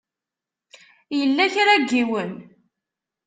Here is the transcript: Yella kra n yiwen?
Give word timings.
Yella 1.19 1.45
kra 1.53 1.73
n 1.77 1.83
yiwen? 1.95 2.31